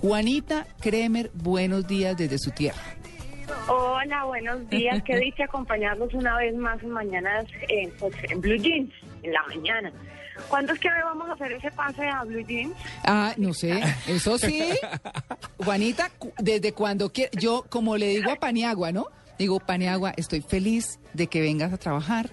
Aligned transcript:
Juanita 0.00 0.66
Kremer, 0.80 1.30
buenos 1.34 1.86
días 1.86 2.16
desde 2.16 2.38
su 2.38 2.50
tierra. 2.50 2.80
Hola, 3.68 4.24
buenos 4.24 4.68
días. 4.70 5.02
Qué 5.04 5.16
dicha 5.20 5.44
acompañarlos 5.44 6.12
una 6.14 6.36
vez 6.36 6.54
más 6.56 6.82
en 6.82 6.90
mañanas 6.90 7.44
en, 7.68 7.90
pues, 7.98 8.14
en 8.30 8.40
Blue 8.40 8.56
Jeans, 8.56 8.92
en 9.22 9.32
la 9.32 9.42
mañana. 9.48 9.92
¿Cuándo 10.48 10.72
es 10.72 10.78
que 10.80 10.88
vamos 11.04 11.28
a 11.28 11.32
hacer 11.34 11.52
ese 11.52 11.70
pase 11.72 12.06
a 12.08 12.24
Blue 12.24 12.44
Jeans? 12.46 12.72
Ah, 13.04 13.34
no 13.36 13.52
sé, 13.52 13.78
eso 14.08 14.38
sí. 14.38 14.62
Juanita, 15.58 16.08
cu- 16.18 16.32
desde 16.38 16.72
cuando 16.72 17.12
quiera, 17.12 17.30
yo 17.38 17.64
como 17.68 17.96
le 17.98 18.06
digo 18.08 18.30
a 18.30 18.36
Paniagua, 18.36 18.90
¿no? 18.92 19.06
Digo, 19.38 19.60
Paniagua, 19.60 20.12
estoy 20.16 20.40
feliz 20.40 20.98
de 21.12 21.26
que 21.26 21.40
vengas 21.42 21.72
a 21.72 21.76
trabajar 21.78 22.30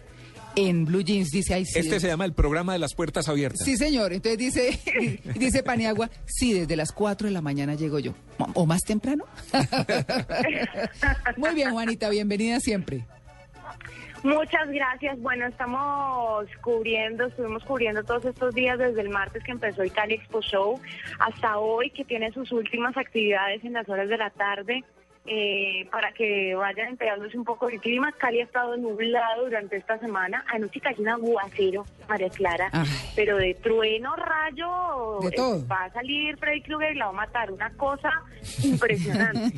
en 0.58 0.86
Blue 0.86 1.02
Jeans. 1.02 1.30
Dice, 1.30 1.54
ay, 1.54 1.66
sí. 1.66 1.80
Este 1.80 2.00
se 2.00 2.08
llama 2.08 2.26
el 2.26 2.34
programa 2.34 2.74
de 2.74 2.80
las 2.80 2.96
puertas 2.96 3.30
abiertas. 3.30 3.62
Sí, 3.64 3.78
señor. 3.78 4.12
Entonces 4.12 4.38
dice, 4.38 5.22
dice 5.36 5.64
Paniagua, 5.64 6.10
sí, 6.26 6.54
desde 6.54 6.76
las 6.76 6.92
4 6.92 7.28
de 7.28 7.34
la 7.34 7.42
mañana 7.42 7.76
llego 7.76 8.00
yo. 8.00 8.14
¿O 8.56 8.66
más 8.66 8.82
temprano? 8.82 9.26
Muy 11.38 11.54
bien, 11.54 11.72
Juanita, 11.72 12.10
bienvenida 12.10 12.60
siempre. 12.60 13.06
Muchas 14.24 14.68
gracias. 14.70 15.20
Bueno, 15.22 15.46
estamos 15.46 16.48
cubriendo, 16.62 17.28
estuvimos 17.28 17.64
cubriendo 17.64 18.04
todos 18.04 18.26
estos 18.26 18.56
días 18.56 18.80
desde 18.80 19.02
el 19.02 19.10
martes 19.10 19.44
que 19.44 19.52
empezó 19.52 19.84
Italia 19.84 20.16
Expo 20.16 20.42
Show 20.42 20.82
hasta 21.20 21.60
hoy 21.60 21.92
que 21.92 22.04
tiene 22.04 22.32
sus 22.32 22.52
últimas 22.52 22.98
actividades 22.98 23.64
en 23.64 23.74
las 23.74 23.88
horas 23.88 24.10
de 24.10 24.18
la 24.18 24.32
tarde. 24.32 24.84
Eh, 25.28 25.86
para 25.92 26.14
que 26.14 26.56
vayan 26.56 26.90
enterándose 26.90 27.38
un 27.38 27.44
poco 27.44 27.68
del 27.68 27.82
clima. 27.82 28.12
Cali 28.14 28.40
ha 28.40 28.46
estado 28.46 28.78
nublado 28.78 29.44
durante 29.44 29.76
esta 29.76 30.00
semana. 30.00 30.46
Anoche 30.48 30.80
cayó 30.80 31.02
un 31.02 31.10
aguacero, 31.10 31.86
María 32.08 32.30
Clara, 32.30 32.70
Ay. 32.72 32.88
pero 33.16 33.38
de 33.38 33.54
trueno, 33.56 34.16
rayo, 34.16 35.20
De 35.22 35.36
eh, 35.36 35.66
va 35.70 35.84
a 35.84 35.92
salir 35.92 36.38
Freddy 36.38 36.62
Krueger 36.62 36.96
y 36.96 37.00
la 37.00 37.06
va 37.08 37.12
a 37.12 37.26
matar. 37.26 37.52
Una 37.52 37.70
cosa 37.72 38.12
impresionante. 38.64 39.52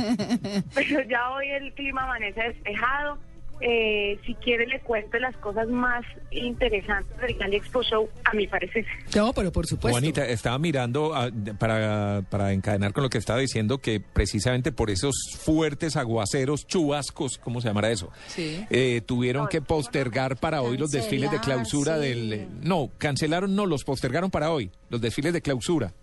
pero 0.73 1.01
ya 1.03 1.31
hoy 1.31 1.49
el 1.49 1.71
clima 1.73 2.03
amanece 2.03 2.41
despejado. 2.41 3.19
Eh, 3.61 4.17
si 4.25 4.35
quiere 4.35 4.65
le 4.67 4.79
cuento 4.79 5.17
las 5.19 5.35
cosas 5.37 5.67
más 5.67 6.05
interesantes 6.31 7.17
del 7.19 7.37
Cali 7.37 7.57
Expo 7.57 7.83
Show, 7.83 8.09
a 8.23 8.33
mi 8.33 8.47
parecer. 8.47 8.85
No, 9.15 9.33
pero 9.33 9.51
por 9.51 9.67
supuesto. 9.67 9.91
Juanita, 9.91 10.25
estaba 10.25 10.57
mirando 10.57 11.13
ah, 11.13 11.29
para, 11.57 12.23
para 12.29 12.53
encadenar 12.53 12.93
con 12.93 13.03
lo 13.03 13.09
que 13.09 13.17
estaba 13.17 13.39
diciendo 13.39 13.79
que 13.79 13.99
precisamente 13.99 14.71
por 14.71 14.89
esos 14.89 15.15
fuertes 15.37 15.97
aguaceros, 15.97 16.67
chubascos, 16.67 17.37
¿cómo 17.37 17.59
se 17.59 17.67
llamará 17.67 17.91
eso? 17.91 18.11
Sí. 18.27 18.65
Eh, 18.69 19.01
tuvieron 19.05 19.47
que 19.47 19.61
postergar 19.61 20.37
para 20.37 20.61
hoy 20.61 20.77
los 20.77 20.91
desfiles 20.91 21.31
de 21.31 21.39
clausura 21.39 21.95
sí. 21.95 22.07
del... 22.07 22.47
No, 22.61 22.89
cancelaron, 22.97 23.55
no, 23.55 23.65
los 23.65 23.83
postergaron 23.83 24.31
para 24.31 24.51
hoy, 24.51 24.71
los 24.89 25.01
desfiles 25.01 25.33
de 25.33 25.41
clausura. 25.41 25.93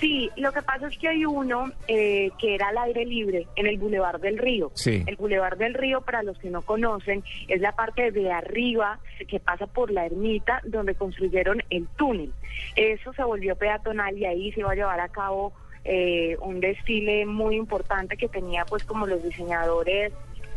Sí, 0.00 0.30
lo 0.36 0.50
que 0.52 0.62
pasa 0.62 0.88
es 0.88 0.96
que 0.96 1.08
hay 1.08 1.26
uno 1.26 1.70
eh, 1.86 2.30
que 2.38 2.54
era 2.54 2.68
al 2.68 2.78
aire 2.78 3.04
libre 3.04 3.46
en 3.54 3.66
el 3.66 3.76
Boulevard 3.78 4.20
del 4.20 4.38
Río. 4.38 4.72
Sí. 4.74 5.04
El 5.06 5.16
Boulevard 5.16 5.58
del 5.58 5.74
Río, 5.74 6.00
para 6.00 6.22
los 6.22 6.38
que 6.38 6.48
no 6.48 6.62
conocen, 6.62 7.22
es 7.48 7.60
la 7.60 7.72
parte 7.72 8.10
de 8.10 8.32
arriba 8.32 8.98
que 9.28 9.40
pasa 9.40 9.66
por 9.66 9.90
la 9.90 10.06
ermita 10.06 10.62
donde 10.64 10.94
construyeron 10.94 11.62
el 11.68 11.86
túnel. 11.96 12.32
Eso 12.76 13.12
se 13.12 13.22
volvió 13.22 13.56
peatonal 13.56 14.16
y 14.16 14.24
ahí 14.24 14.52
se 14.52 14.60
iba 14.60 14.72
a 14.72 14.74
llevar 14.74 15.00
a 15.00 15.08
cabo 15.08 15.52
eh, 15.84 16.36
un 16.40 16.60
desfile 16.60 17.26
muy 17.26 17.56
importante 17.56 18.16
que 18.16 18.28
tenía 18.28 18.64
pues 18.64 18.84
como 18.84 19.06
los 19.06 19.22
diseñadores 19.22 20.12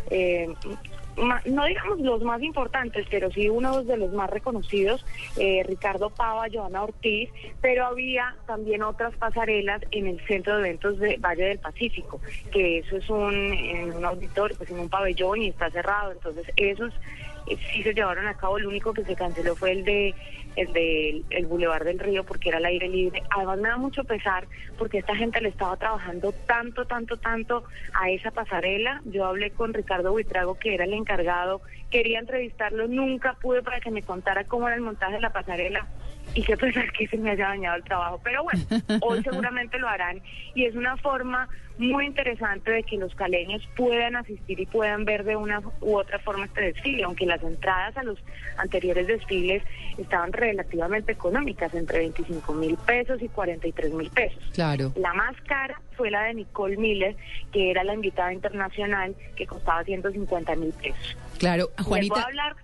eh, 0.10 0.54
no 1.18 1.66
digamos 1.66 2.00
los 2.00 2.22
más 2.24 2.42
importantes, 2.42 3.06
pero 3.10 3.32
sí 3.32 3.50
uno 3.50 3.84
de 3.84 3.98
los 3.98 4.12
más 4.14 4.30
reconocidos, 4.30 5.06
eh, 5.38 5.64
Ricardo 5.66 6.10
Pava, 6.10 6.46
Joana 6.52 6.84
Ortiz, 6.84 7.30
pero 7.62 7.86
había 7.86 8.36
también 8.48 8.84
otras 8.84 9.16
pasarelas 9.16 9.82
en 9.92 10.08
el 10.08 10.20
centro 10.26 10.56
de 10.56 10.62
eventos 10.62 11.00
de 11.00 11.18
Valle 11.18 11.46
del 11.46 11.60
Pacífico, 11.60 12.20
que 12.52 12.80
eso 12.80 12.98
es 12.98 13.10
un, 13.10 13.34
en 13.34 13.94
un 13.94 14.06
auditorio, 14.06 14.58
pues 14.58 14.70
en 14.70 14.80
un 14.80 14.90
pabellón 14.90 15.42
y 15.42 15.50
está 15.50 15.70
cerrado, 15.70 16.12
entonces 16.12 16.46
esos 16.58 16.94
sí 17.48 17.84
se 17.84 17.94
llevaron 17.94 18.28
a 18.28 18.36
cabo, 18.36 18.58
el 18.58 18.68
único 18.68 18.94
que 18.94 19.04
se 19.04 19.16
canceló 19.16 19.56
fue 19.56 19.72
el 19.72 19.84
de 19.84 20.14
el 20.56 20.72
de 20.72 21.24
el 21.32 21.46
Boulevard 21.48 21.84
del 21.84 21.98
Río 21.98 22.24
porque 22.24 22.50
era 22.50 22.60
al 22.60 22.66
aire 22.66 22.88
libre. 22.88 23.24
Además 23.36 23.60
me 23.60 23.70
da 23.70 23.78
mucho 23.78 24.04
pesar 24.04 24.48
porque 24.78 25.00
esta 25.00 25.16
gente 25.16 25.42
le 25.42 25.50
estaba 25.50 25.78
trabajando 25.78 26.32
tanto, 26.46 26.86
tanto, 26.86 27.18
tanto 27.18 27.64
a 27.94 28.10
esa 28.10 28.32
pasarela. 28.32 29.02
Yo 29.06 29.26
hablé 29.26 29.52
con 29.52 29.74
Ricardo 29.74 30.12
Buitrago, 30.12 30.56
que 30.56 30.76
era 30.76 30.86
el 30.86 30.94
encargado, 30.94 31.62
quería 31.90 32.20
entrevistarlo, 32.20 32.88
nunca 32.88 33.34
pude 33.42 33.64
para 33.64 33.80
que 33.80 33.92
me 33.92 34.04
contara 34.04 34.44
cómo 34.44 34.68
era 34.68 34.76
el 34.76 34.82
montaje 34.82 35.14
de 35.14 35.22
la 35.22 35.34
pasarela 35.34 35.88
y 36.36 36.44
qué 36.44 36.58
pesar 36.58 36.92
que 36.92 37.08
se 37.08 37.18
me 37.18 37.32
haya 37.32 37.50
dañado 37.50 37.78
el 37.78 37.84
trabajo. 37.84 38.20
Pero 38.24 38.44
bueno, 38.44 38.62
hoy 39.02 39.24
seguramente 39.24 39.78
lo 39.80 39.88
harán 39.88 40.22
y 40.56 40.66
es 40.66 40.76
una 40.76 40.98
forma 40.98 41.48
muy 41.78 42.06
interesante 42.06 42.72
de 42.72 42.84
que 42.84 42.98
los 42.98 43.16
caleños 43.16 43.68
puedan 43.76 44.16
asistir 44.16 44.60
y 44.60 44.66
puedan 44.66 45.06
ver 45.06 45.24
de 45.24 45.36
una 45.36 45.60
u 45.82 45.96
otra 45.98 46.20
forma 46.20 46.46
este 46.46 46.62
desfile, 46.62 47.04
aunque 47.04 47.26
las 47.26 47.42
entradas 47.42 47.98
a 47.98 48.04
los 48.04 48.20
anteriores 48.58 49.08
desfiles 49.08 49.64
estaban 49.98 50.34
relativamente 50.34 51.14
económicas, 51.14 51.74
entre 51.74 52.00
25 52.00 52.54
mil 52.54 52.78
pesos 52.78 53.22
y 53.22 53.28
43 53.28 53.94
mil 53.94 54.10
pesos. 54.12 54.44
Claro. 54.54 54.92
La 54.96 55.14
más 55.14 55.36
cara 55.48 55.82
fue 55.98 56.12
la 56.12 56.24
de 56.24 56.36
Nicole 56.36 56.78
Miller, 56.78 57.16
que 57.52 57.72
era 57.72 57.84
la 57.84 57.96
invitada 57.96 58.34
internacional, 58.34 59.16
que 59.36 59.48
costaba 59.48 59.84
150 59.84 60.56
mil 60.56 60.74
pesos. 60.74 61.18
Claro, 61.40 61.70
¿Le 61.70 61.76
puedo 61.76 61.90
Juanita. 61.90 62.22
hablar, 62.22 62.56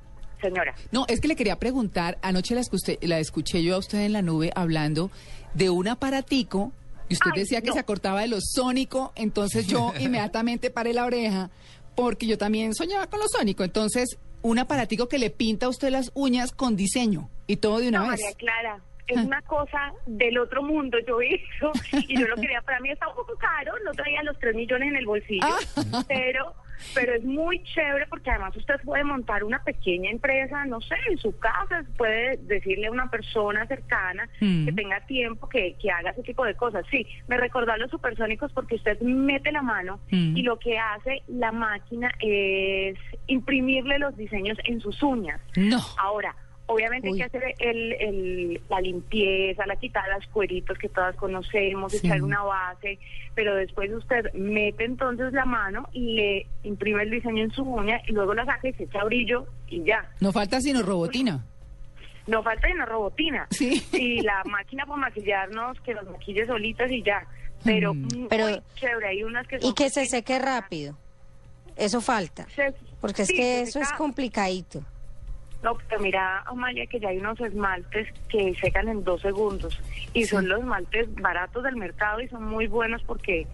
señora? 0.42 0.74
No, 0.92 1.06
es 1.08 1.20
que 1.22 1.28
le 1.28 1.36
quería 1.36 1.58
preguntar, 1.58 2.18
anoche 2.22 2.56
la 2.56 2.62
escuché, 2.62 2.98
la 3.02 3.20
escuché 3.20 3.64
yo 3.64 3.76
a 3.76 3.80
usted 3.80 4.00
en 4.02 4.14
la 4.14 4.22
nube 4.22 4.52
hablando 4.56 5.12
de 5.54 5.70
un 5.70 5.88
aparatico 5.88 6.72
y 7.10 7.14
usted 7.14 7.32
Ay, 7.34 7.42
decía 7.42 7.62
que 7.62 7.68
no. 7.68 7.74
se 7.74 7.80
acortaba 7.80 8.22
de 8.22 8.28
lo 8.28 8.38
sónico, 8.42 9.12
entonces 9.16 9.68
yo 9.68 9.94
inmediatamente 10.00 10.70
paré 10.70 10.94
la 10.94 11.06
oreja 11.06 11.50
porque 11.96 12.28
yo 12.28 12.38
también 12.38 12.74
soñaba 12.76 13.08
con 13.08 13.20
lo 13.20 13.28
sónico, 13.28 13.64
entonces 13.64 14.18
un 14.42 14.58
aparatico 14.60 15.08
que 15.10 15.18
le 15.20 15.30
pinta 15.32 15.66
a 15.66 15.70
usted 15.70 15.90
las 15.90 16.12
uñas 16.14 16.52
con 16.54 16.76
diseño 16.78 17.30
y 17.48 17.58
todo 17.58 17.80
de 17.80 17.90
una 17.90 18.00
No, 18.00 18.10
vez. 18.12 18.22
María 18.22 18.38
Clara, 18.38 18.80
es 19.08 19.18
una 19.18 19.42
cosa 19.42 19.92
del 20.06 20.38
otro 20.38 20.62
mundo. 20.64 20.98
Yo 21.08 21.18
vi 21.18 21.34
eso 21.58 21.72
y 22.08 22.18
yo 22.18 22.28
lo 22.28 22.36
quería. 22.42 22.62
Para 22.62 22.80
mí 22.80 22.90
está 22.92 23.08
un 23.10 23.16
poco 23.16 23.34
caro, 23.38 23.74
no 23.84 23.92
traía 23.92 24.22
los 24.24 24.38
3 24.40 24.56
millones 24.56 24.90
en 24.90 24.96
el 24.98 25.06
bolsillo, 25.08 25.46
Ah. 25.92 26.06
pero 26.08 26.54
pero 26.96 27.14
es 27.14 27.24
muy 27.24 27.64
chévere 27.64 28.08
porque 28.08 28.30
además 28.32 28.56
usted 28.56 28.76
puede 28.84 29.04
montar 29.04 29.44
una 29.44 29.64
pequeña 29.64 30.10
empresa, 30.10 30.66
no 30.66 30.82
sé, 30.82 30.96
en 31.10 31.18
su 31.18 31.38
casa, 31.40 31.84
puede 31.98 32.38
decirle 32.38 32.88
a 32.88 32.92
una 32.92 33.10
persona 33.10 33.66
cercana 33.68 34.28
Mm. 34.42 34.66
que 34.66 34.72
tenga 34.74 35.06
tiempo 35.06 35.48
que, 35.50 35.76
que 35.82 35.92
haga 35.92 36.12
ese 36.12 36.24
tipo 36.24 36.46
de 36.46 36.56
cosas. 36.56 36.86
Sí, 36.90 37.06
me 37.28 37.38
recordó 37.38 37.72
a 37.72 37.78
los 37.78 37.92
supersónicos 37.92 38.52
porque 38.54 38.76
usted 38.76 39.00
mete 39.02 39.52
la 39.52 39.62
mano 39.62 40.00
Mm. 40.12 40.38
y 40.38 40.42
lo 40.44 40.58
que 40.60 40.78
hace 40.78 41.24
la 41.28 41.52
máquina 41.52 42.12
es 42.20 42.98
imprimirle 43.28 44.00
los 44.00 44.16
diseños 44.18 44.58
en 44.66 44.80
sus 44.80 45.02
uñas. 45.04 45.40
No. 45.56 45.80
Ahora, 45.98 46.36
obviamente 46.70 47.10
Uy. 47.10 47.22
hay 47.22 47.30
que 47.30 47.38
hacer 47.38 47.56
el, 47.60 47.94
el- 47.94 48.62
la 48.70 48.80
limpieza, 48.80 49.66
la 49.66 49.76
quitar 49.76 50.08
las 50.08 50.26
cueritos 50.28 50.78
que 50.78 50.88
todas 50.90 51.16
conocemos, 51.16 51.92
Sí. 51.92 52.06
echar 52.06 52.22
una 52.22 52.42
base, 52.44 52.98
pero 53.36 53.56
después 53.56 53.92
usted 53.92 54.32
mete 54.34 54.86
entonces 54.86 55.34
la 55.34 55.46
mano 55.46 55.88
y 55.92 56.14
le 56.16 56.48
imprime 56.64 57.04
el 57.04 57.10
diseño 57.12 57.44
en 57.44 57.52
su 57.52 57.64
uña 57.64 58.02
y 58.08 58.12
luego 58.14 58.34
la 58.34 58.46
saca 58.46 58.68
y 58.70 58.74
se 58.74 58.84
echa 58.84 59.04
brillo 59.04 59.46
y 59.68 59.84
ya. 59.84 60.10
No 60.20 60.32
falta 60.32 60.62
sino 60.62 60.82
robotina. 60.84 61.44
No 62.28 62.44
falta 62.44 62.68
una 62.72 62.86
robotina. 62.86 63.48
Sí. 63.50 63.84
Y 63.94 64.22
la 64.22 64.44
máquina 64.46 64.86
para 64.86 64.98
maquillarnos, 65.02 65.80
que 65.82 65.94
los 65.94 66.06
maquille 66.10 66.46
solitas 66.46 66.92
y 66.92 67.02
ya. 67.04 67.26
Pero, 67.64 67.94
Mm. 67.94 68.28
Pero- 68.30 68.62
chévere, 68.76 69.08
hay 69.08 69.24
unas 69.24 69.46
que 69.48 69.60
son 69.60 69.70
Y 69.70 69.74
que 69.74 69.90
se 69.90 70.06
seque 70.06 70.38
rápido. 70.40 70.96
Eso 71.76 72.00
falta. 72.02 72.46
Se- 72.56 72.74
Porque 73.02 73.24
es 73.24 73.28
sí, 73.30 73.36
que 73.36 73.62
eso 73.62 73.80
es 73.82 73.92
complicadito. 73.94 74.84
No, 75.64 75.78
pero 75.90 76.02
mira, 76.02 76.42
Amalia, 76.46 76.86
que 76.88 77.00
ya 77.00 77.10
hay 77.10 77.18
unos 77.18 77.40
esmaltes 77.42 78.08
que 78.30 78.56
secan 78.62 78.88
en 78.88 79.04
dos 79.04 79.22
segundos 79.22 79.78
y 80.14 80.24
son 80.26 80.48
los 80.48 80.60
esmaltes 80.60 81.14
baratos 81.16 81.64
del 81.64 81.76
mercado 81.76 82.22
y 82.22 82.30
son 82.30 82.46
muy 82.46 82.68
buenos 82.68 83.04
porque, 83.04 83.46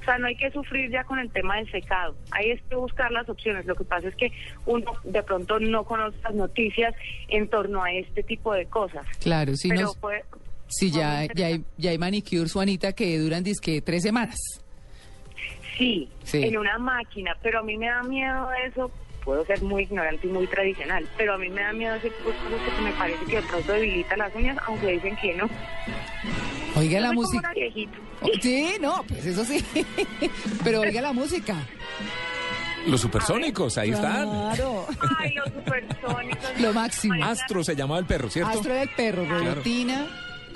o 0.00 0.04
sea, 0.04 0.18
no 0.18 0.28
hay 0.28 0.36
que 0.36 0.52
sufrir 0.52 0.88
ya 0.90 1.02
con 1.02 1.18
el 1.18 1.30
tema 1.32 1.56
del 1.56 1.68
secado. 1.70 2.14
Hay 2.30 2.52
es 2.52 2.62
que 2.68 2.76
buscar 2.76 3.10
las 3.10 3.28
opciones. 3.28 3.66
Lo 3.66 3.74
que 3.74 3.82
pasa 3.84 4.06
es 4.06 4.14
que 4.14 4.30
uno 4.66 4.92
de 5.02 5.20
pronto 5.24 5.58
no 5.58 5.82
conoce 5.84 6.16
las 6.22 6.34
noticias 6.36 6.94
en 7.26 7.48
torno 7.48 7.82
a 7.82 7.90
este 7.90 8.22
tipo 8.22 8.54
de 8.54 8.66
cosas. 8.66 9.04
Claro, 9.20 9.56
sí, 9.56 9.68
pero 9.68 9.80
nos- 9.82 9.98
fue- 9.98 10.24
sí 10.68 10.92
ya, 10.92 11.26
ya, 11.34 11.46
hay, 11.46 11.64
ya 11.76 11.90
hay 11.90 11.98
manicures, 11.98 12.52
Juanita, 12.52 12.92
que 12.92 13.18
duran 13.18 13.42
disque 13.42 13.80
tres 13.82 14.04
semanas. 14.04 14.38
Sí, 15.76 16.08
Sí. 16.24 16.42
en 16.44 16.56
una 16.58 16.78
máquina, 16.78 17.36
pero 17.42 17.60
a 17.60 17.62
mí 17.62 17.76
me 17.76 17.86
da 17.86 18.02
miedo 18.02 18.48
eso. 18.66 18.90
Puedo 19.24 19.44
ser 19.44 19.62
muy 19.62 19.82
ignorante 19.82 20.26
y 20.26 20.30
muy 20.30 20.46
tradicional, 20.46 21.06
pero 21.16 21.34
a 21.34 21.38
mí 21.38 21.48
me 21.50 21.60
da 21.62 21.72
miedo 21.72 21.94
ese 21.96 22.08
cosas 22.08 22.40
que 22.76 22.82
me 22.82 22.92
parece 22.92 23.24
que 23.26 23.36
de 23.36 23.42
pronto 23.42 23.72
debilita 23.72 24.16
las 24.16 24.34
uñas, 24.34 24.56
aunque 24.66 24.86
dicen 24.92 25.16
que 25.16 25.34
no. 25.34 25.48
Oiga 26.76 27.00
la 27.00 27.08
Yo 27.08 27.14
música. 27.14 27.52
Oh, 28.20 28.28
Sí, 28.40 28.72
no, 28.80 29.04
pues 29.08 29.26
eso 29.26 29.44
sí. 29.44 29.64
Pero 30.64 30.80
oiga 30.80 31.00
la 31.02 31.12
música. 31.12 31.56
Los 32.86 33.00
supersónicos, 33.00 33.76
ahí 33.76 33.90
están. 33.90 34.28
Claro. 34.28 34.86
Ay, 35.18 35.34
los 35.34 35.46
supersónicos. 35.46 36.60
Lo 36.60 36.72
máximo. 36.72 37.24
Astro 37.24 37.62
se 37.64 37.76
llamaba 37.76 38.00
el 38.00 38.06
perro, 38.06 38.30
¿cierto? 38.30 38.50
Astro 38.52 38.74
del 38.74 38.88
perro, 38.90 39.24
Claro. 39.24 39.44
robotina, 39.44 40.06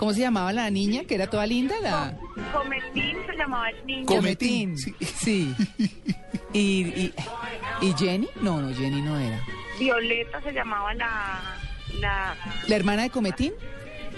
¿Cómo 0.02 0.12
se 0.14 0.20
llamaba 0.20 0.52
la 0.52 0.68
niña 0.68 1.04
que 1.04 1.14
era 1.14 1.28
toda 1.28 1.46
linda? 1.46 1.76
La 1.80 2.16
Cometín 2.52 3.16
se 3.24 3.36
llamaba 3.36 3.70
el 3.70 3.86
niño. 3.86 4.06
Cometín. 4.06 4.76
Sí. 4.76 5.54
Y, 6.54 6.60
y, 6.60 7.14
¿Y 7.82 7.92
Jenny? 7.94 8.28
No, 8.40 8.60
no, 8.62 8.74
Jenny 8.74 9.02
no 9.02 9.18
era. 9.18 9.40
Violeta 9.78 10.40
se 10.42 10.52
llamaba 10.52 10.94
la, 10.94 11.40
la, 12.00 12.36
¿La 12.68 12.76
hermana 12.76 13.02
de 13.02 13.10
Cometín? 13.10 13.52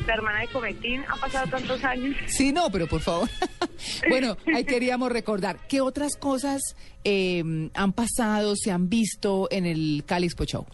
la 0.06 0.14
hermana 0.14 0.40
de 0.40 0.48
Cometín. 0.48 1.02
Ha 1.08 1.16
pasado 1.16 1.46
tantos 1.48 1.82
años. 1.82 2.14
Sí, 2.26 2.52
no, 2.52 2.70
pero 2.70 2.86
por 2.86 3.00
favor. 3.00 3.28
bueno, 4.10 4.36
ahí 4.54 4.64
queríamos 4.64 5.10
recordar. 5.10 5.58
¿Qué 5.66 5.80
otras 5.80 6.16
cosas 6.16 6.60
eh, 7.04 7.42
han 7.72 7.92
pasado, 7.94 8.54
se 8.56 8.70
han 8.70 8.88
visto 8.90 9.48
en 9.50 9.64
el 9.64 10.04
Cali 10.06 10.26
Expo 10.26 10.44
Show? 10.44 10.66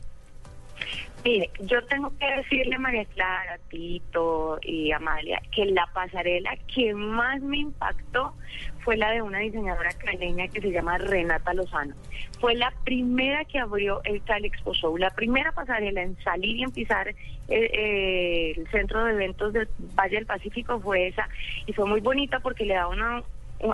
Mire, 1.22 1.50
yo 1.60 1.82
tengo 1.84 2.10
que 2.18 2.26
decirle 2.36 2.76
a 2.76 2.78
María 2.78 3.04
Clara, 3.04 3.58
Tito 3.68 4.58
y 4.62 4.90
Amalia 4.90 5.42
que 5.54 5.66
la 5.66 5.86
pasarela 5.92 6.56
que 6.74 6.94
más 6.94 7.42
me 7.42 7.58
impactó 7.58 8.32
fue 8.78 8.96
la 8.96 9.10
de 9.10 9.20
una 9.20 9.40
diseñadora 9.40 9.90
caleña 9.92 10.48
que 10.48 10.62
se 10.62 10.70
llama 10.70 10.96
Renata 10.96 11.52
Lozano. 11.52 11.94
Fue 12.40 12.54
la 12.54 12.72
primera 12.84 13.44
que 13.44 13.58
abrió 13.58 14.00
el 14.04 14.22
Cali 14.22 14.46
Expo 14.46 14.72
Show, 14.72 14.96
la 14.96 15.10
primera 15.10 15.52
pasarela 15.52 16.00
en 16.00 16.16
salir 16.22 16.56
y 16.56 16.62
en 16.62 16.70
pisar 16.70 17.08
eh, 17.08 17.14
eh, 17.48 18.54
el 18.56 18.66
centro 18.68 19.04
de 19.04 19.12
eventos 19.12 19.52
del 19.52 19.68
Valle 19.94 20.16
del 20.16 20.26
Pacífico 20.26 20.80
fue 20.80 21.08
esa 21.08 21.28
y 21.66 21.74
fue 21.74 21.84
muy 21.84 22.00
bonita 22.00 22.40
porque 22.40 22.64
le 22.64 22.74
da 22.74 22.88
una, 22.88 23.22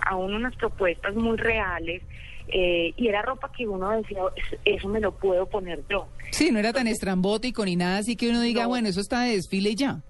a 0.03 0.15
unas 0.17 0.53
propuestas 0.57 1.15
muy 1.15 1.37
reales 1.37 2.03
eh, 2.49 2.93
y 2.95 3.07
era 3.07 3.21
ropa 3.21 3.51
que 3.51 3.67
uno 3.67 3.89
decía, 3.91 4.19
"Es- 4.35 4.59
eso 4.65 4.87
me 4.87 4.99
lo 4.99 5.11
puedo 5.13 5.45
poner 5.47 5.81
yo. 5.89 6.07
Sí, 6.31 6.51
no 6.51 6.59
era 6.59 6.73
tan 6.73 6.87
estrambótico 6.87 7.65
ni 7.65 7.75
nada 7.75 7.99
así 7.99 8.15
que 8.15 8.29
uno 8.29 8.41
diga, 8.41 8.63
No. 8.63 8.69
bueno, 8.69 8.87
eso 8.89 8.99
está 9.01 9.21
de 9.23 9.35
desfile 9.35 9.71
y 9.71 9.75
ya. 9.75 10.01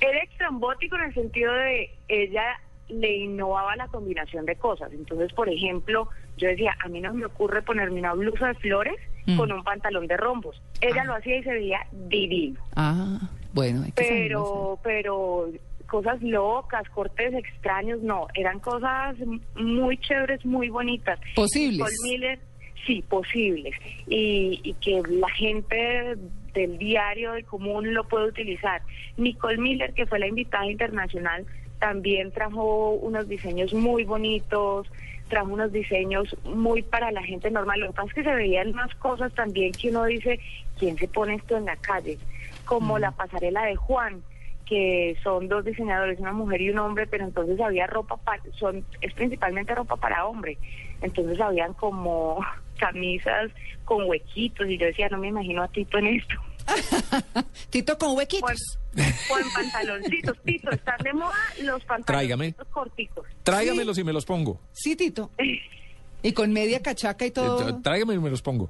Era 0.00 0.22
extrambótico 0.22 0.96
en 0.96 1.02
el 1.04 1.14
sentido 1.14 1.52
de 1.52 1.90
ella 2.08 2.44
le 2.88 3.16
innovaba 3.16 3.76
la 3.76 3.86
combinación 3.88 4.46
de 4.46 4.56
cosas. 4.56 4.90
Entonces, 4.92 5.30
por 5.34 5.48
ejemplo, 5.48 6.08
yo 6.38 6.48
decía, 6.48 6.74
a 6.82 6.88
mí 6.88 7.00
no 7.00 7.12
me 7.12 7.26
ocurre 7.26 7.60
ponerme 7.62 7.98
una 8.00 8.14
blusa 8.14 8.48
de 8.48 8.54
flores 8.54 8.94
Mm. 9.26 9.36
con 9.36 9.52
un 9.52 9.62
pantalón 9.62 10.06
de 10.06 10.16
rombos. 10.16 10.62
Ella 10.80 11.02
Ah. 11.02 11.04
lo 11.04 11.14
hacía 11.16 11.36
y 11.36 11.42
se 11.42 11.50
veía 11.52 11.80
divino. 12.08 12.58
Ah, 12.76 13.18
bueno, 13.52 13.82
hay 13.84 13.92
que 13.92 14.02
Pero, 14.04 14.78
pero 14.82 15.50
cosas 15.88 16.22
locas, 16.22 16.88
cortes 16.90 17.34
extraños, 17.34 18.00
no. 18.02 18.28
Eran 18.34 18.60
cosas 18.60 19.16
muy 19.56 19.98
chéveres, 19.98 20.44
muy 20.46 20.68
bonitas. 20.68 21.18
Posibles. 21.34 21.78
Nicole 21.78 21.96
Miller, 22.04 22.38
sí, 22.86 23.02
posibles. 23.08 23.74
Y, 24.06 24.60
y 24.62 24.74
que 24.74 25.02
la 25.08 25.28
gente 25.30 26.16
del 26.54 26.78
diario, 26.78 27.32
del 27.32 27.44
común, 27.44 27.92
lo 27.94 28.04
puede 28.04 28.28
utilizar. 28.28 28.82
Nicole 29.16 29.58
Miller, 29.58 29.92
que 29.94 30.06
fue 30.06 30.18
la 30.18 30.28
invitada 30.28 30.66
internacional, 30.66 31.46
también 31.78 32.30
trajo 32.32 32.90
unos 32.92 33.28
diseños 33.28 33.72
muy 33.72 34.04
bonitos, 34.04 34.88
trajo 35.28 35.52
unos 35.52 35.72
diseños 35.72 36.36
muy 36.44 36.82
para 36.82 37.10
la 37.12 37.22
gente 37.22 37.50
normal. 37.50 37.80
Lo 37.80 37.86
que 37.88 37.92
pasa 37.94 38.08
es 38.08 38.14
que 38.14 38.24
se 38.24 38.34
veían 38.34 38.72
más 38.72 38.94
cosas 38.96 39.32
también 39.34 39.72
que 39.72 39.90
uno 39.90 40.04
dice, 40.04 40.40
¿quién 40.78 40.96
se 40.98 41.08
pone 41.08 41.34
esto 41.36 41.56
en 41.56 41.66
la 41.66 41.76
calle? 41.76 42.18
Como 42.64 42.98
la 42.98 43.12
pasarela 43.12 43.64
de 43.64 43.76
Juan 43.76 44.22
que 44.68 45.16
son 45.22 45.48
dos 45.48 45.64
diseñadores, 45.64 46.20
una 46.20 46.32
mujer 46.32 46.60
y 46.60 46.70
un 46.70 46.78
hombre, 46.78 47.06
pero 47.06 47.24
entonces 47.24 47.58
había 47.60 47.86
ropa 47.86 48.16
para, 48.18 48.42
son, 48.58 48.84
es 49.00 49.12
principalmente 49.14 49.74
ropa 49.74 49.96
para 49.96 50.26
hombre, 50.26 50.58
entonces 51.00 51.40
habían 51.40 51.72
como 51.74 52.38
camisas 52.78 53.50
con 53.84 54.04
huequitos 54.08 54.68
y 54.68 54.76
yo 54.78 54.86
decía, 54.86 55.08
no 55.08 55.18
me 55.18 55.28
imagino 55.28 55.62
a 55.62 55.68
Tito 55.68 55.98
en 55.98 56.06
esto. 56.08 56.34
Tito 57.70 57.96
con 57.96 58.16
huequitos. 58.16 58.78
con 59.28 59.40
pantaloncitos, 59.54 60.36
Tito, 60.44 60.70
están 60.70 60.98
de 61.02 61.12
moda 61.14 61.32
los 61.62 61.82
Tráigame. 62.04 62.52
pantaloncitos 62.52 62.68
corticos. 62.68 63.26
Tráigamelos 63.42 63.96
y 63.98 64.04
me 64.04 64.12
los 64.12 64.24
pongo. 64.26 64.60
Sí, 64.72 64.96
Tito. 64.96 65.30
Y 66.20 66.32
con 66.32 66.52
media 66.52 66.82
cachaca 66.82 67.24
y 67.24 67.28
Eh, 67.28 67.30
todo. 67.30 67.80
Tráigame 67.80 68.14
y 68.14 68.18
me 68.18 68.28
los 68.28 68.42
pongo. 68.42 68.68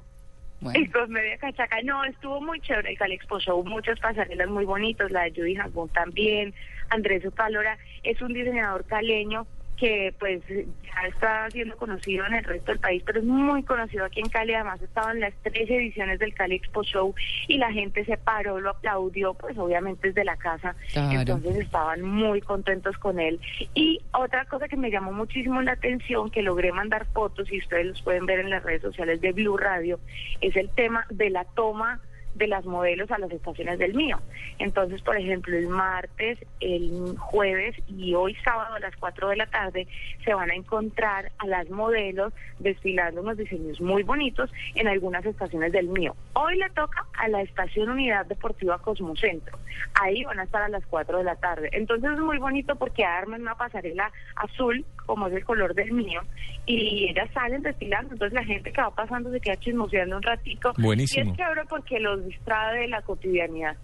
Bueno. 0.61 0.81
Y 0.81 0.89
con 0.89 1.11
media 1.11 1.39
cachaca. 1.39 1.81
No, 1.83 2.05
estuvo 2.05 2.41
muy 2.41 2.61
chévere 2.61 2.91
el 2.91 2.99
Cali 2.99 3.15
Expo 3.15 3.39
Show. 3.39 3.65
Muchas 3.65 3.99
pasarelas 4.01 4.49
muy 4.49 4.65
bonitas. 4.65 5.11
La 5.11 5.23
de 5.23 5.31
Judy 5.31 5.55
Jagón 5.55 5.89
también. 5.91 6.55
Andrés 6.91 7.25
Ocalora 7.27 7.79
es 8.03 8.21
un 8.21 8.33
diseñador 8.33 8.85
caleño 8.87 9.47
que 9.79 10.13
pues 10.19 10.43
ya 10.49 11.09
está 11.09 11.51
siendo 11.51 11.77
conocido 11.77 12.27
en 12.27 12.35
el 12.35 12.45
resto 12.45 12.73
del 12.73 12.81
país, 12.81 13.03
pero 13.07 13.21
es 13.21 13.25
muy 13.25 13.63
conocido 13.63 14.05
aquí 14.05 14.21
en 14.21 14.29
Cali. 14.29 14.55
Además 14.55 14.83
estaba 14.83 15.13
en 15.13 15.21
las 15.21 15.33
tres 15.43 15.71
ediciones 15.71 16.19
del 16.19 16.35
Cali 16.35 16.57
Expo 16.57 16.83
Show 16.83 17.15
y 17.47 17.59
la 17.59 17.73
gente 17.73 18.05
se 18.05 18.17
paró, 18.17 18.61
lo 18.61 18.71
aplaudió, 18.71 19.35
pues 19.35 19.57
obviamente 19.57 20.09
es 20.09 20.15
de 20.15 20.25
la 20.25 20.37
casa. 20.37 20.75
Claro. 20.93 21.21
Entonces 21.21 21.57
estaban 21.57 22.03
muy 22.03 22.41
contentos 22.41 22.99
con 22.99 23.21
él. 23.21 23.41
Y 23.75 24.01
otra 24.13 24.45
cosa 24.47 24.69
que 24.69 24.77
me 24.77 24.91
llamó 24.91 25.13
muchísimo 25.13 25.63
la 25.63 25.73
atención, 25.73 26.31
que 26.31 26.43
logré 26.43 26.73
mandar 26.73 27.07
fotos 27.13 27.51
y 27.53 27.59
ustedes 27.59 27.87
los 27.87 28.03
pueden 28.03 28.27
ver 28.27 28.41
en 28.41 28.51
las 28.51 28.63
redes 28.63 28.83
sociales 28.83 29.21
de 29.21 29.33
Blue 29.33 29.57
Radio, 29.57 30.01
es 30.41 30.57
el 30.57 30.69
tema 30.71 31.07
de 31.11 31.31
la 31.31 31.45
toma 31.45 32.01
de 32.35 32.47
las 32.47 32.65
modelos 32.65 33.11
a 33.11 33.19
las 33.19 33.31
estaciones 33.31 33.79
del 33.79 33.95
mío. 33.95 34.21
Entonces, 34.59 35.03
por 35.03 35.17
ejemplo, 35.17 35.57
el 35.57 35.69
martes, 35.69 36.39
el 36.61 37.17
jueves 37.19 37.75
y 37.89 38.15
hoy 38.15 38.35
sábado 38.45 38.75
a 38.75 38.81
las 38.81 38.97
4 38.97 39.29
de 39.29 39.37
la 39.37 39.47
tarde 39.47 39.87
se 40.25 40.35
van 40.35 40.51
a 40.51 40.55
encontrar 40.55 41.33
a 41.39 41.47
las 41.47 41.69
modelos 41.71 42.33
desfilando 42.59 43.23
unos 43.23 43.37
diseños 43.37 43.81
muy 43.81 44.03
bonitos 44.03 44.51
en 44.75 44.89
algunas 44.89 45.25
estaciones 45.25 45.73
del 45.73 45.89
mío. 45.89 46.15
Hoy 46.35 46.57
le 46.57 46.69
toca 46.71 47.07
a 47.15 47.29
la 47.29 47.43
estación 47.43 47.91
Unidad 47.91 48.27
Deportiva 48.27 48.79
Cosmocentro. 48.79 49.59
Ahí 50.01 50.25
van 50.25 50.41
a 50.41 50.45
estar 50.45 50.63
a 50.63 50.69
las 50.69 50.85
4 50.87 51.19
de 51.19 51.25
la 51.25 51.37
tarde. 51.37 51.69
Entonces 51.73 52.11
es 52.13 52.19
muy 52.19 52.39
bonito 52.39 52.77
porque 52.77 53.05
arman 53.05 53.43
una 53.43 53.55
pasarela 53.55 54.13
azul, 54.37 54.85
como 55.07 55.27
es 55.29 55.35
el 55.35 55.45
color 55.45 55.75
del 55.75 55.93
mío, 55.93 56.21
y 56.67 57.09
ellas 57.09 57.29
salen 57.33 57.63
desfilando. 57.63 58.13
Entonces 58.13 58.35
la 58.35 58.45
gente 58.45 58.73
que 58.73 58.81
va 58.81 58.91
pasando 58.91 59.31
se 59.31 59.41
queda 59.41 59.57
chismoseando 59.57 60.17
un 60.17 60.23
ratico. 60.23 60.73
Buenísimo. 60.79 61.27
Y 61.27 61.31
es 61.31 61.37
chévere 61.37 61.65
porque 61.69 61.99
los 61.99 62.18
distrae 62.25 62.81
de 62.81 62.89
la 62.89 63.03
cotidianidad. 63.03 63.77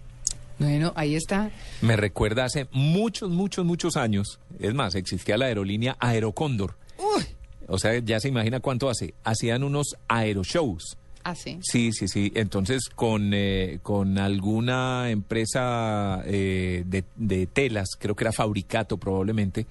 Bueno, 0.57 0.93
ahí 0.95 1.15
está. 1.15 1.51
Me 1.81 1.95
recuerda 1.97 2.45
hace 2.45 2.67
muchos, 2.71 3.29
muchos, 3.29 3.65
muchos 3.65 3.97
años. 3.97 4.39
Es 4.59 4.73
más, 4.73 4.95
existía 4.95 5.37
la 5.37 5.45
aerolínea 5.47 5.97
Aerocóndor. 5.99 6.75
Uy, 6.97 7.25
O 7.67 7.77
sea, 7.77 7.97
ya 7.99 8.19
se 8.21 8.29
imagina 8.29 8.61
cuánto 8.61 8.89
hace. 8.89 9.13
Hacían 9.25 9.63
unos 9.63 9.97
aeroshows. 10.07 10.95
así. 11.25 11.59
Sí, 11.61 11.91
sí, 11.91 12.07
sí. 12.07 12.31
Entonces, 12.35 12.87
con, 12.87 13.31
eh, 13.33 13.79
con 13.83 14.17
alguna 14.17 15.09
empresa 15.09 16.21
eh, 16.25 16.83
de, 16.85 17.03
de 17.17 17.47
telas, 17.47 17.89
creo 17.99 18.15
que 18.15 18.23
era 18.23 18.31
Fabricato 18.31 18.95
probablemente, 18.97 19.65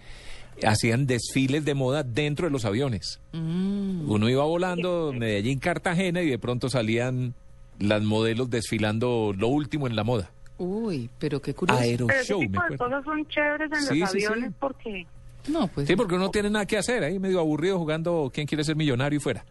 hacían 0.66 1.06
desfiles 1.06 1.64
de 1.64 1.72
moda 1.74 2.02
dentro 2.02 2.46
de 2.46 2.52
los 2.52 2.64
aviones. 2.66 3.20
Mm. 3.32 4.10
Uno 4.10 4.28
iba 4.28 4.44
volando 4.44 5.12
Medellín, 5.16 5.58
Cartagena 5.60 6.20
y 6.20 6.28
de 6.28 6.38
pronto 6.38 6.68
salían 6.68 7.32
las 7.78 8.02
modelos 8.02 8.50
desfilando 8.50 9.34
lo 9.36 9.48
último 9.48 9.86
en 9.86 9.96
la 9.96 10.04
moda. 10.04 10.30
Uy, 10.58 11.10
pero 11.18 11.42
qué 11.42 11.54
curioso. 11.54 11.80
Pero 11.82 12.04
ese 12.10 12.32
Aeroshow, 12.34 12.40
me 12.48 12.68
de 12.70 12.78
cosas 12.78 13.04
son 13.04 13.26
chéveres 13.26 13.70
en 13.72 13.82
Sí, 13.82 13.98
los 14.00 14.10
sí, 14.10 14.20
sí. 14.20 14.26
aviones 14.26 14.52
porque... 14.58 15.06
No, 15.48 15.66
pues. 15.68 15.86
Sí, 15.86 15.96
porque 15.96 16.14
uno 16.14 16.24
no 16.24 16.30
tiene 16.30 16.48
nada 16.48 16.64
que 16.64 16.78
hacer, 16.78 17.02
ahí 17.04 17.18
medio 17.18 17.38
aburrido 17.40 17.78
jugando 17.78 18.30
quién 18.32 18.46
quiere 18.46 18.64
ser 18.64 18.76
millonario 18.76 19.18
y 19.18 19.20
fuera. 19.20 19.44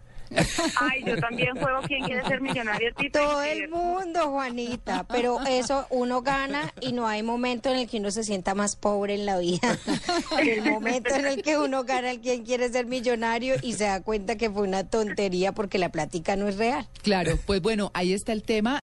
Ay, 0.80 1.04
yo 1.06 1.18
también 1.18 1.56
juego 1.56 1.82
¿Quién 1.88 2.04
quiere 2.04 2.24
ser 2.28 2.42
millonario? 2.42 2.94
Tito? 2.96 3.20
Todo 3.20 3.44
el 3.44 3.70
mundo, 3.70 4.32
Juanita, 4.32 5.06
pero 5.08 5.40
eso 5.48 5.86
uno 5.90 6.22
gana 6.22 6.74
y 6.82 6.94
no 6.94 7.08
hay 7.08 7.24
momento 7.24 7.70
en 7.70 7.78
el 7.78 7.90
que 7.90 7.98
uno 7.98 8.12
se 8.12 8.24
sienta 8.24 8.56
más 8.56 8.76
pobre 8.76 9.16
en 9.16 9.26
la 9.26 9.38
vida. 9.38 9.78
El 10.40 10.64
momento 10.64 11.14
en 11.14 11.26
el 11.26 11.42
que 11.42 11.58
uno 11.58 11.84
gana 11.84 12.12
el 12.12 12.20
quien 12.20 12.44
quiere 12.44 12.70
ser 12.70 12.86
millonario 12.86 13.56
y 13.62 13.74
se 13.74 13.86
da 13.86 14.02
cuenta 14.02 14.36
que 14.36 14.50
fue 14.50 14.64
una 14.64 14.84
tontería 14.84 15.52
porque 15.52 15.78
la 15.78 15.90
plática 15.90 16.36
no 16.36 16.48
es 16.48 16.58
real. 16.58 16.88
Claro, 17.02 17.38
pues 17.46 17.62
bueno, 17.62 17.92
ahí 17.94 18.14
está 18.14 18.34
el 18.34 18.44
tema. 18.44 18.82